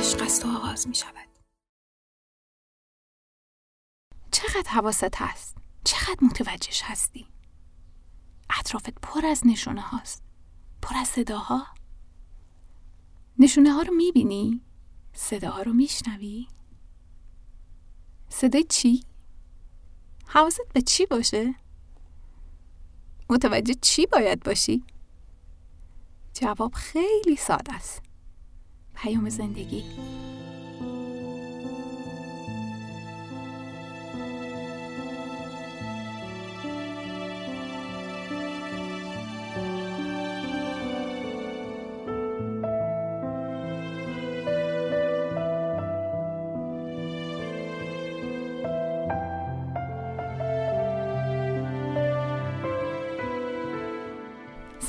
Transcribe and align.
عشق 0.00 0.22
از 0.22 0.40
تو 0.40 0.56
آغاز 0.56 0.88
می 0.88 0.94
شود 0.94 1.28
چقدر 4.30 4.70
حواست 4.70 5.16
هست؟ 5.16 5.56
چقدر 5.84 6.16
متوجهش 6.22 6.82
هستی؟ 6.84 7.26
اطرافت 8.58 9.00
پر 9.02 9.26
از 9.26 9.42
نشونه 9.46 9.80
هاست 9.80 10.22
پر 10.82 10.96
از 10.96 11.08
صداها 11.08 11.66
نشونه 13.38 13.72
ها 13.72 13.82
رو 13.82 13.94
می‌بینی؟ 13.94 14.60
صداها 15.12 15.62
رو 15.62 15.72
میشنوی؟ 15.72 16.48
صدای 18.28 18.64
چی؟ 18.64 19.04
حواست 20.26 20.72
به 20.74 20.82
چی 20.82 21.06
باشه؟ 21.06 21.54
متوجه 23.30 23.74
چی 23.74 24.06
باید 24.06 24.42
باشی؟ 24.42 24.84
جواب 26.34 26.74
خیلی 26.74 27.36
ساده 27.36 27.74
است 27.74 28.09
پیام 29.02 29.28
زندگی. 29.28 29.84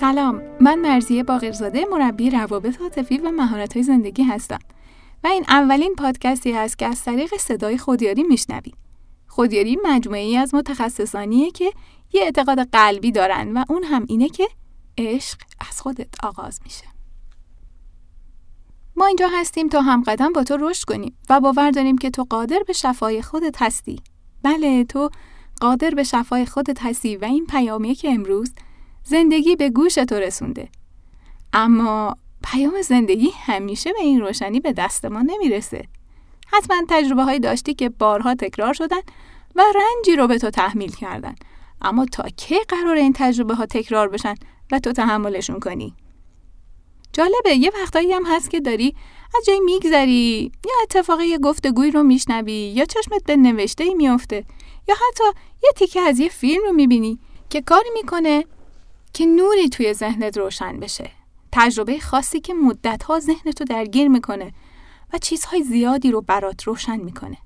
سلام. 0.01 0.41
من 0.61 0.79
مرزیه 0.79 1.23
باقرزاده 1.23 1.85
مربی 1.91 2.29
روابط 2.29 2.81
عاطفی 2.81 3.17
و 3.17 3.31
مهارت 3.31 3.81
زندگی 3.81 4.23
هستم. 4.23 4.59
و 5.23 5.27
این 5.27 5.45
اولین 5.47 5.95
پادکستی 5.95 6.51
هست 6.51 6.77
که 6.77 6.85
از 6.85 7.03
طریق 7.03 7.37
صدای 7.37 7.77
خودیاری 7.77 8.23
میشنوی 8.23 8.71
خودیاری 9.27 9.77
مجموعه 9.83 10.21
ای 10.21 10.37
از 10.37 10.55
متخصصانیه 10.55 11.51
که 11.51 11.71
یه 12.13 12.21
اعتقاد 12.21 12.59
قلبی 12.59 13.11
دارن 13.11 13.57
و 13.57 13.65
اون 13.69 13.83
هم 13.83 14.05
اینه 14.09 14.29
که 14.29 14.47
عشق 14.97 15.37
از 15.69 15.81
خودت 15.81 16.25
آغاز 16.25 16.59
میشه. 16.63 16.85
ما 18.95 19.05
اینجا 19.05 19.27
هستیم 19.33 19.69
تا 19.69 19.81
هم 19.81 20.03
قدم 20.03 20.33
با 20.33 20.43
تو 20.43 20.57
رشد 20.59 20.83
کنیم 20.83 21.15
و 21.29 21.39
باور 21.39 21.71
داریم 21.71 21.97
که 21.97 22.09
تو 22.09 22.25
قادر 22.29 22.59
به 22.67 22.73
شفای 22.73 23.21
خودت 23.21 23.61
هستی. 23.61 24.01
بله 24.43 24.83
تو 24.83 25.09
قادر 25.59 25.89
به 25.89 26.03
شفای 26.03 26.45
خودت 26.45 26.81
هستی 26.81 27.15
و 27.15 27.25
این 27.25 27.45
پیامیه 27.45 27.95
که 27.95 28.11
امروز 28.11 28.53
زندگی 29.03 29.55
به 29.55 29.69
گوش 29.69 29.95
تو 29.95 30.15
رسونده. 30.15 30.69
اما 31.53 32.15
پیام 32.43 32.81
زندگی 32.81 33.29
همیشه 33.45 33.93
به 33.93 33.99
این 33.99 34.21
روشنی 34.21 34.59
به 34.59 34.73
دست 34.73 35.05
ما 35.05 35.21
نمی‌رسه. 35.21 35.85
حتما 36.47 36.81
تجربه 36.89 37.23
هایی 37.23 37.39
داشتی 37.39 37.73
که 37.73 37.89
بارها 37.89 38.35
تکرار 38.35 38.73
شدن 38.73 39.01
و 39.55 39.63
رنجی 39.75 40.15
رو 40.15 40.27
به 40.27 40.37
تو 40.37 40.49
تحمیل 40.49 40.91
کردن. 40.91 41.35
اما 41.81 42.05
تا 42.05 42.23
کی 42.23 42.59
قرار 42.59 42.95
این 42.95 43.13
تجربه 43.13 43.55
ها 43.55 43.65
تکرار 43.65 44.09
بشن 44.09 44.35
و 44.71 44.79
تو 44.79 44.91
تحملشون 44.91 45.59
کنی؟ 45.59 45.95
جالبه 47.13 47.55
یه 47.55 47.71
وقتایی 47.81 48.13
هم 48.13 48.23
هست 48.25 48.49
که 48.49 48.59
داری 48.59 48.95
از 49.37 49.45
جایی 49.45 49.59
میگذری 49.59 50.51
یا 50.65 50.71
اتفاقی 50.83 51.25
یه 51.25 51.37
گفتگوی 51.37 51.91
رو 51.91 52.03
میشنوی 52.03 52.53
یا 52.53 52.85
چشمت 52.85 53.23
به 53.23 53.35
نوشته 53.35 53.83
ای 53.83 53.93
میافته 53.93 54.45
یا 54.87 54.95
حتی 54.95 55.23
یه 55.63 55.71
تیکه 55.75 56.01
از 56.01 56.19
یه 56.19 56.29
فیلم 56.29 56.63
رو 56.63 56.71
می‌بینی 56.71 57.19
که 57.49 57.61
کاری 57.61 57.89
می‌کنه 57.93 58.45
که 59.13 59.25
نوری 59.25 59.69
توی 59.69 59.93
ذهنت 59.93 60.37
روشن 60.37 60.79
بشه. 60.79 61.11
تجربه 61.51 61.99
خاصی 61.99 62.39
که 62.39 62.53
مدتها 62.53 63.19
ذهنتو 63.19 63.63
درگیر 63.63 64.07
می‌کنه 64.07 64.53
و 65.13 65.17
چیزهای 65.17 65.63
زیادی 65.63 66.11
رو 66.11 66.21
برات 66.21 66.63
روشن 66.63 66.97
می‌کنه. 66.97 67.37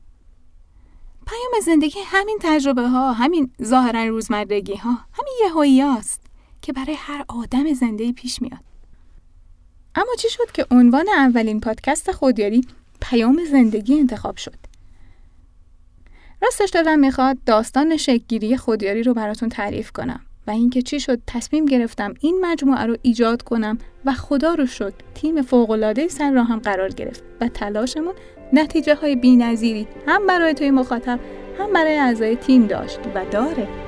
پیام 1.27 1.61
زندگی 1.65 1.99
همین 2.05 2.39
تجربه 2.41 2.87
ها 2.87 3.13
همین 3.13 3.51
ظاهرا 3.63 4.03
روزمرگی 4.03 4.75
ها 4.75 4.89
همین 4.89 5.33
یهویی 5.43 5.81
هاست 5.81 6.21
که 6.61 6.73
برای 6.73 6.95
هر 6.97 7.25
آدم 7.27 7.73
زنده 7.73 8.11
پیش 8.11 8.41
میاد. 8.41 8.63
اما 9.95 10.15
چی 10.19 10.29
شد 10.29 10.51
که 10.51 10.65
عنوان 10.71 11.09
اولین 11.17 11.59
پادکست 11.59 12.11
خودیاری 12.11 12.67
پیام 13.01 13.45
زندگی 13.51 13.99
انتخاب 13.99 14.37
شد؟ 14.37 14.57
راستش 16.41 16.69
دارم 16.69 16.99
می‌خواد 16.99 17.37
داستان 17.45 17.97
شکگیری 17.97 18.57
خودیاری 18.57 19.03
رو 19.03 19.13
براتون 19.13 19.49
تعریف 19.49 19.91
کنم. 19.91 20.25
و 20.47 20.51
اینکه 20.51 20.81
چی 20.81 20.99
شد 20.99 21.21
تصمیم 21.27 21.65
گرفتم 21.65 22.13
این 22.21 22.45
مجموعه 22.45 22.85
رو 22.85 22.97
ایجاد 23.01 23.41
کنم 23.41 23.77
و 24.05 24.13
خدا 24.13 24.53
رو 24.53 24.65
شد 24.65 24.93
تیم 25.15 25.41
فوق‌العاده 25.41 26.07
سر 26.07 26.31
را 26.31 26.43
هم 26.43 26.59
قرار 26.59 26.89
گرفت 26.89 27.23
و 27.41 27.47
تلاشمون 27.47 28.13
نتیجه 28.53 28.95
های 28.95 29.15
بی‌نظیری 29.15 29.87
هم 30.07 30.27
برای 30.27 30.53
توی 30.53 30.71
مخاطب 30.71 31.19
هم 31.59 31.73
برای 31.73 31.97
اعضای 31.97 32.35
تیم 32.35 32.67
داشت 32.67 32.99
و 33.15 33.25
داره. 33.31 33.84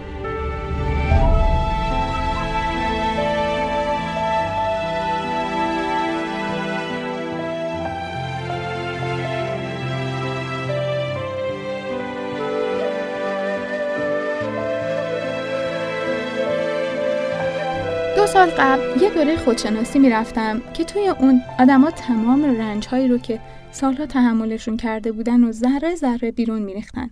سال 18.38 18.50
قبل 18.50 19.02
یه 19.02 19.10
دوره 19.10 19.38
خودشناسی 19.38 20.00
می‌رفتم 20.00 20.62
که 20.74 20.84
توی 20.84 21.08
اون 21.08 21.42
آدما 21.60 21.92
تمام 21.92 22.46
رنج 22.46 22.88
هایی 22.88 23.08
رو 23.08 23.18
که 23.18 23.40
سالها 23.72 24.06
تحملشون 24.06 24.78
کرده 24.78 25.12
بودن 25.12 25.44
و 25.44 25.52
ذره 25.52 25.96
ذره 25.96 26.32
بیرون 26.32 26.62
میریختن 26.62 27.10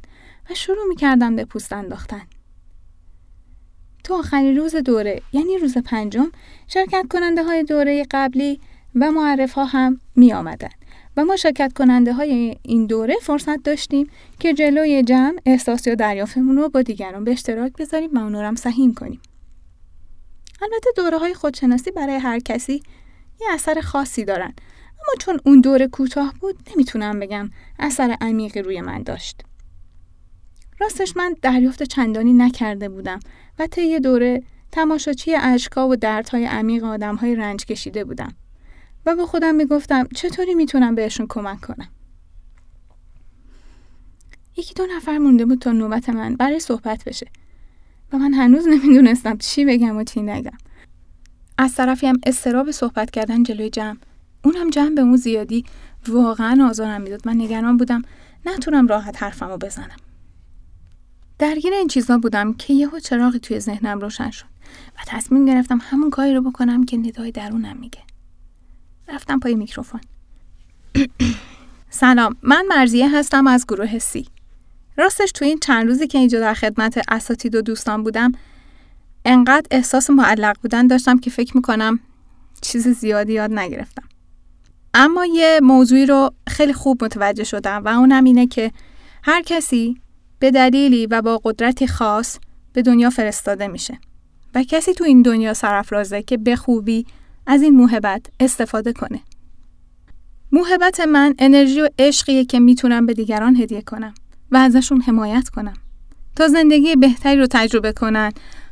و 0.50 0.54
شروع 0.54 0.88
می‌کردن 0.90 1.36
به 1.36 1.46
پوست 1.46 1.74
انداختن. 1.74 2.22
تو 4.04 4.14
آخرین 4.14 4.58
روز 4.58 4.76
دوره 4.76 5.22
یعنی 5.34 5.58
روز 5.58 5.78
پنجم 5.78 6.28
شرکت 6.68 7.06
کننده 7.10 7.44
های 7.44 7.64
دوره 7.64 8.06
قبلی 8.12 8.60
و 8.96 9.12
معرف 9.12 9.54
ها 9.54 9.66
هم 9.66 10.00
می 10.16 10.34
آمدن 10.34 10.70
و 11.18 11.26
ما 11.26 11.36
شرکت 11.36 11.74
کننده 11.74 12.14
های 12.14 12.58
این 12.62 12.86
دوره 12.86 13.16
فرصت 13.22 13.64
داشتیم 13.64 14.10
که 14.40 14.54
جلوی 14.54 15.04
جمع 15.04 15.38
احساسی 15.46 15.92
و 15.92 15.96
دریافتمون 15.96 16.58
رو 16.58 16.70
با 16.70 16.82
دیگران 16.82 17.24
به 17.24 17.32
اشتراک 17.32 17.74
بذاریم 17.80 18.10
و 18.14 18.18
اون 18.18 18.34
رو 18.34 18.42
هم 18.42 18.56
سهیم 18.56 18.94
کنیم. 18.94 19.22
البته 20.62 20.90
دوره 20.96 21.18
های 21.18 21.34
خودشناسی 21.34 21.92
برای 21.92 22.16
هر 22.16 22.40
کسی 22.40 22.84
یه 23.42 23.48
اثر 23.54 23.82
خاصی 23.82 24.26
دارن. 24.26 24.54
اما 24.94 25.14
چون 25.20 25.40
اون 25.46 25.62
دوره 25.62 25.88
کوتاه 25.88 26.34
بود 26.42 26.70
نمی‌تونم 26.72 27.20
بگم 27.20 27.50
اثر 27.80 28.18
عمیقی 28.22 28.62
روی 28.62 28.82
من 28.82 29.04
داشت. 29.04 29.42
راستش 30.80 31.18
من 31.18 31.36
دریافت 31.42 31.84
چندانی 31.84 32.34
نکرده 32.34 32.90
بودم 32.90 33.20
و 33.60 33.68
طی 33.68 34.00
دوره 34.00 34.44
تماشاچی 34.72 35.36
اشکا 35.36 35.88
و 35.88 35.96
دردهای 35.96 36.46
عمیق 36.46 36.84
آدمهای 36.84 37.36
رنج 37.36 37.66
کشیده 37.66 38.04
بودم 38.04 38.34
و 39.06 39.16
با 39.16 39.26
خودم 39.26 39.56
می‌گفتم 39.56 40.08
چطوری 40.16 40.54
می‌تونم 40.56 40.96
بهشون 40.96 41.26
کمک 41.30 41.62
کنم؟ 41.62 41.88
یکی 44.58 44.74
دو 44.74 44.86
نفر 44.96 45.18
مونده 45.18 45.46
بود 45.46 45.60
تا 45.60 45.72
نوبت 45.72 46.10
من 46.10 46.36
برای 46.36 46.60
صحبت 46.60 47.04
بشه. 47.04 47.28
من 48.18 48.34
هنوز 48.34 48.68
نمی‌دونستم 48.68 49.38
چی 49.38 49.66
بگم 49.66 49.98
و 49.98 50.04
چی 50.04 50.22
نگم. 50.22 50.58
از 51.58 51.76
طرفی 51.76 52.08
هم 52.08 52.16
استراب 52.26 52.72
صحبت 52.72 53.12
کردن 53.12 53.44
جلوی 53.44 53.70
جمع. 53.70 53.98
اونم 54.44 54.70
جمع 54.70 54.96
به 54.96 55.02
اون 55.02 55.16
زیادی 55.16 55.66
واقعا 56.08 56.68
آزارم 56.70 57.02
می‌داد. 57.02 57.28
من 57.28 57.42
نگران 57.42 57.78
بودم 57.78 58.02
نتونم 58.46 58.88
راحت 58.88 59.24
حرفمو 59.24 59.58
بزنم. 59.58 59.98
درگیر 61.40 61.74
این 61.74 61.88
چیزا 61.88 62.18
بودم 62.18 62.54
که 62.54 62.74
یهو 62.74 63.00
چراغی 63.00 63.40
توی 63.40 63.60
ذهنم 63.60 64.00
روشن 64.00 64.32
شد 64.32 64.46
و 64.98 65.00
تصمیم 65.08 65.46
گرفتم 65.46 65.80
همون 65.82 66.10
کاری 66.10 66.34
رو 66.34 66.42
بکنم 66.42 66.84
که 66.86 66.98
ندای 66.98 67.32
درونم 67.32 67.78
میگه. 67.78 68.00
رفتم 69.08 69.40
پای 69.40 69.56
میکروفون. 69.56 70.02
سلام 71.90 72.36
من 72.42 72.66
مرزیه 72.70 73.18
هستم 73.18 73.48
از 73.48 73.66
گروه 73.68 74.00
سی. 74.00 74.28
راستش 74.98 75.32
تو 75.32 75.46
این 75.46 75.60
چند 75.60 75.88
روزی 75.88 76.08
که 76.08 76.18
اینجا 76.18 76.40
در 76.40 76.54
خدمت 76.54 77.02
اساتید 77.08 77.56
و 77.56 77.62
دوستان 77.62 78.04
بودم 78.04 78.32
انقدر 79.26 79.68
احساس 79.72 80.10
معلق 80.10 80.56
بودن 80.62 80.88
داشتم 80.88 81.20
که 81.20 81.30
فکر 81.30 81.58
می‌کنم 81.58 82.00
چیز 82.62 82.88
زیادی 82.88 83.34
یاد 83.34 83.54
نگرفتم. 83.54 84.04
اما 84.94 85.26
یه 85.26 85.60
موضوعی 85.64 86.06
رو 86.06 86.34
خیلی 86.48 86.74
خوب 86.74 87.04
متوجه 87.04 87.44
شدم 87.44 87.84
و 87.86 87.88
اونم 87.88 88.24
اینه 88.24 88.48
که 88.48 88.72
هر 89.24 89.42
کسی 89.42 90.02
به 90.40 90.52
دلیلی 90.52 91.06
و 91.06 91.22
با 91.22 91.42
قدرتی 91.44 91.88
خاص 91.88 92.38
به 92.74 92.82
دنیا 92.82 93.10
فرستاده 93.10 93.68
میشه 93.68 94.00
و 94.56 94.64
کسی 94.64 94.94
تو 94.94 95.04
این 95.04 95.22
دنیا 95.22 95.54
سرفرازه 95.54 96.22
که 96.22 96.38
به 96.38 96.56
خوبی 96.56 97.06
از 97.48 97.62
این 97.62 97.74
موهبت 97.74 98.26
استفاده 98.40 98.94
کنه. 98.94 99.20
موهبت 100.52 101.00
من 101.00 101.36
انرژی 101.40 101.82
و 101.82 101.90
عشقیه 102.00 102.46
که 102.46 102.60
می‌تونم 102.60 103.06
به 103.06 103.14
دیگران 103.14 103.56
هدیه 103.56 103.82
کنم. 103.82 104.14
و 104.52 104.58
ازشون 104.58 105.02
حمایت 105.02 105.50
کنم 105.50 105.74
تا 106.36 106.48
زندگی 106.48 106.96
بهتری 106.96 107.40
رو 107.40 107.48
تجربه 107.52 107.92
کنن 107.92 108.32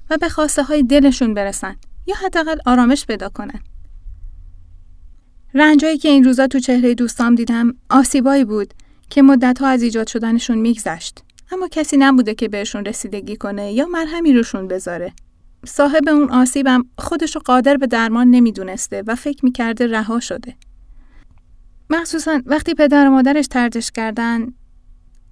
و 0.10 0.18
به 0.18 0.30
خواسته 0.30 0.64
های 0.64 0.84
دلشون 0.84 1.34
برسن 1.34 1.76
یا 2.08 2.16
حداقل 2.26 2.58
آرامش 2.66 3.06
پیدا 3.06 3.30
کنن. 3.30 3.60
رنجایی 5.54 5.98
که 5.98 6.10
این 6.10 6.24
روزا 6.24 6.48
تو 6.48 6.60
چهره 6.60 6.94
دوستام 6.94 7.36
دیدم 7.36 7.74
آسیبایی 7.90 8.46
بود 8.46 8.74
که 9.10 9.22
مدتها 9.22 9.68
از 9.68 9.82
ایجاد 9.82 10.08
شدنشون 10.08 10.58
میگذشت. 10.58 11.24
اما 11.52 11.68
کسی 11.68 11.98
نبوده 11.98 12.36
که 12.36 12.48
بهشون 12.48 12.86
رسیدگی 12.86 13.36
کنه 13.36 13.74
یا 13.74 13.86
مرهمی 13.86 14.34
روشون 14.34 14.68
بذاره. 14.68 15.14
صاحب 15.66 16.10
اون 16.10 16.30
آسیبم 16.30 16.86
خودشو 16.98 17.40
قادر 17.40 17.78
به 17.78 17.88
درمان 17.88 18.30
نمی‌دونسته 18.30 19.04
و 19.08 19.16
فکر 19.16 19.46
می‌کرده 19.46 19.88
رها 19.88 20.20
شده. 20.20 20.56
مخصوصا 21.90 22.42
وقتی 22.46 22.74
پدر 22.74 23.08
و 23.08 23.12
مادرش 23.12 23.48
تردش 23.48 23.92
کردن 23.92 24.54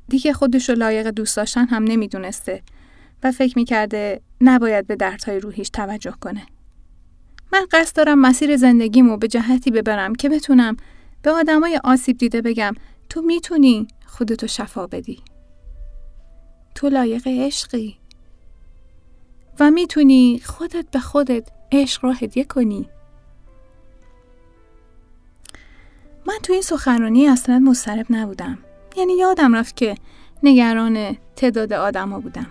دیگه 0.08 0.34
خودشو 0.34 0.74
لایق 0.74 1.08
دوست 1.08 1.38
داشتن 1.38 1.66
هم 1.66 1.84
نمی‌دونسته 1.84 2.64
و 3.24 3.32
فکر 3.32 3.58
می‌کرده 3.58 4.22
نباید 4.42 4.88
به 4.88 4.96
دردهای 4.96 5.40
روحیش 5.40 5.70
توجه 5.70 6.14
کنه. 6.22 6.46
من 7.54 7.68
قصد 7.72 7.96
دارم 7.96 8.20
مسیر 8.20 8.58
زندگیمو 8.58 9.18
به 9.18 9.28
جهتی 9.28 9.72
ببرم 9.72 10.16
که 10.16 10.30
بتونم 10.30 10.78
به 11.22 11.32
آدمای 11.32 11.80
آسیب 11.84 12.18
دیده 12.18 12.42
بگم 12.42 12.74
تو 13.10 13.22
می‌تونی 13.22 13.88
خودتو 14.06 14.48
شفا 14.48 14.88
بدی. 14.88 15.22
تو 16.76 16.90
لایق 16.90 17.28
عشقی. 17.28 17.98
و 19.60 19.72
می‌تونی 19.72 20.42
خودت 20.46 20.86
به 20.92 21.00
خودت 21.00 21.50
عشق 21.72 22.06
را 22.06 22.12
هدیه 22.12 22.44
کنی. 22.44 22.90
من 26.28 26.38
تو 26.44 26.54
این 26.54 26.62
سخنرانی 26.62 27.28
اصلا 27.28 27.60
مضطرب 27.60 28.06
نبودم. 28.10 28.58
یعنی 28.98 29.14
یادم 29.14 29.56
رفت 29.56 29.76
که 29.76 29.96
نگران 30.44 31.18
تعداد 31.36 31.74
آدما 31.74 32.20
بودم. 32.20 32.48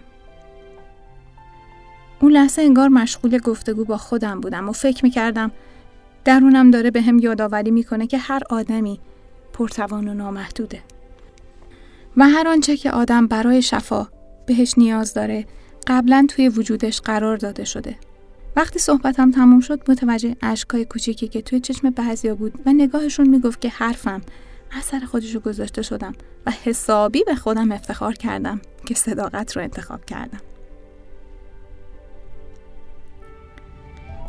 اون 2.20 2.32
لحظه 2.32 2.62
انگار 2.62 2.88
مشغول 2.88 3.38
گفتگو 3.38 3.84
با 3.84 3.96
خودم 3.96 4.40
بودم 4.40 4.68
و 4.68 4.72
فکر 4.72 5.04
می‌کردم 5.04 5.50
درونم 6.24 6.70
داره 6.70 6.90
به 6.90 7.02
هم 7.02 7.18
یادآوری 7.18 7.70
می‌کنه 7.70 8.06
که 8.06 8.18
هر 8.18 8.42
آدمی 8.50 9.00
پرتوان 9.52 10.08
و 10.08 10.14
نامحدوده. 10.14 10.80
و 12.16 12.28
هر 12.28 12.48
آنچه 12.48 12.76
که 12.76 12.90
آدم 12.90 13.26
برای 13.26 13.62
شفا 13.62 14.08
بهش 14.46 14.74
نیاز 14.76 15.14
داره 15.14 15.46
قبلا 15.86 16.26
توی 16.28 16.48
وجودش 16.48 17.00
قرار 17.00 17.36
داده 17.36 17.64
شده. 17.64 17.96
وقتی 18.56 18.78
صحبتم 18.78 19.30
تموم 19.30 19.60
شد 19.60 19.90
متوجه 19.90 20.36
اشکای 20.42 20.84
کوچیکی 20.84 21.28
که 21.28 21.42
توی 21.42 21.60
چشم 21.60 21.90
بعضیا 21.90 22.34
بود 22.34 22.52
و 22.66 22.72
نگاهشون 22.72 23.28
می‌گفت 23.28 23.60
که 23.60 23.68
حرفم 23.68 24.20
اثر 24.72 25.00
خودشو 25.00 25.40
گذاشته 25.40 25.82
شدم 25.82 26.12
و 26.46 26.50
حسابی 26.64 27.24
به 27.24 27.34
خودم 27.34 27.72
افتخار 27.72 28.14
کردم 28.14 28.60
که 28.86 28.94
صداقت 28.94 29.56
رو 29.56 29.62
انتخاب 29.62 30.04
کردم. 30.04 30.40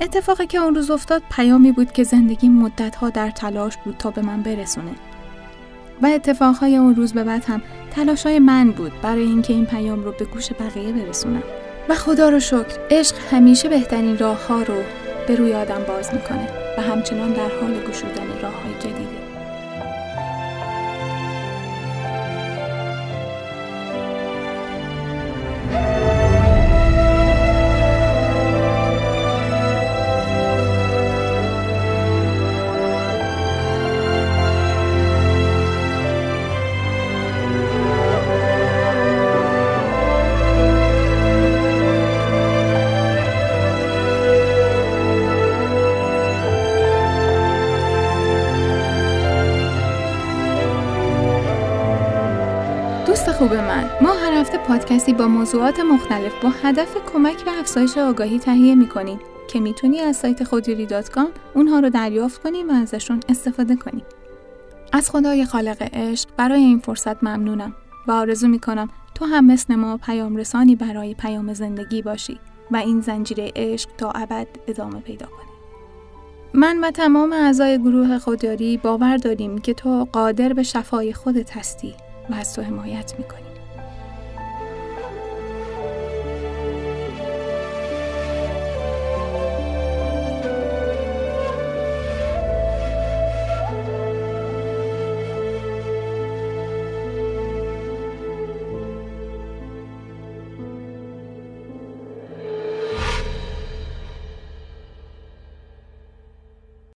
اتفاقی 0.01 0.47
که 0.47 0.57
اون 0.57 0.75
روز 0.75 0.91
افتاد 0.91 1.23
پیامی 1.31 1.71
بود 1.71 1.91
که 1.91 2.03
زندگی 2.03 2.49
مدتها 2.49 3.09
در 3.09 3.31
تلاش 3.31 3.77
بود 3.77 3.97
تا 3.97 4.11
به 4.11 4.21
من 4.21 4.41
برسونه. 4.41 4.95
و 6.01 6.05
اتفاقهای 6.05 6.75
اون 6.75 6.95
روز 6.95 7.13
به 7.13 7.23
بعد 7.23 7.45
هم 7.45 7.61
تلاشای 7.91 8.39
من 8.39 8.71
بود 8.71 8.91
برای 9.01 9.23
اینکه 9.23 9.53
این 9.53 9.65
پیام 9.65 10.03
رو 10.03 10.11
به 10.11 10.25
گوش 10.25 10.51
بقیه 10.51 10.93
برسونم. 10.93 11.43
و 11.89 11.95
خدا 11.95 12.29
رو 12.29 12.39
شکر 12.39 12.79
عشق 12.89 13.15
همیشه 13.31 13.69
بهترین 13.69 14.17
راه 14.17 14.47
ها 14.47 14.61
رو 14.61 14.83
به 15.27 15.35
روی 15.35 15.53
آدم 15.53 15.83
باز 15.87 16.13
می‌کنه 16.13 16.47
و 16.77 16.81
همچنان 16.81 17.33
در 17.33 17.49
حال 17.61 17.85
گشودن 17.87 18.41
راه 18.41 18.53
های 18.63 18.73
جدیده. 18.79 19.20
خوب 53.41 53.53
من. 53.53 53.89
ما 54.01 54.13
هر 54.13 54.33
هفته 54.33 54.57
پادکستی 54.57 55.13
با 55.13 55.27
موضوعات 55.27 55.79
مختلف 55.79 56.43
با 56.43 56.49
هدف 56.63 56.97
کمک 57.13 57.43
و 57.47 57.49
افزایش 57.59 57.97
آگاهی 57.97 58.39
تهیه 58.39 58.75
می‌کنیم 58.75 59.19
که 59.47 59.59
می‌تونی 59.59 59.99
از 59.99 60.15
سایت 60.15 60.43
خودیوری 60.43 60.85
دات 60.85 61.17
اونها 61.55 61.79
رو 61.79 61.89
دریافت 61.89 62.43
کنی 62.43 62.63
و 62.63 62.71
ازشون 62.71 63.19
استفاده 63.29 63.75
کنی. 63.75 64.03
از 64.93 65.09
خدای 65.09 65.45
خالق 65.45 65.89
عشق 65.93 66.29
برای 66.37 66.59
این 66.59 66.79
فرصت 66.79 67.23
ممنونم 67.23 67.75
و 68.07 68.11
آرزو 68.11 68.47
می‌کنم 68.47 68.89
تو 69.15 69.25
هم 69.25 69.45
مثل 69.45 69.75
ما 69.75 69.97
پیام 69.97 70.35
رسانی 70.35 70.75
برای 70.75 71.13
پیام 71.13 71.53
زندگی 71.53 72.01
باشی 72.01 72.39
و 72.71 72.75
این 72.77 73.01
زنجیره 73.01 73.51
عشق 73.55 73.89
تا 73.97 74.11
ابد 74.11 74.47
ادامه 74.67 74.99
پیدا 74.99 75.25
کنی. 75.25 75.51
من 76.53 76.79
و 76.79 76.91
تمام 76.91 77.33
اعضای 77.33 77.79
گروه 77.79 78.17
خودیاری 78.17 78.77
باور 78.77 79.17
داریم 79.17 79.57
که 79.57 79.73
تو 79.73 80.07
قادر 80.11 80.53
به 80.53 80.63
شفای 80.63 81.13
خودت 81.13 81.57
هستی. 81.57 81.93
و 82.29 82.33
از 82.33 82.55
تو 82.55 82.61
حمایت 82.61 83.13
می‌کنیم. 83.17 83.50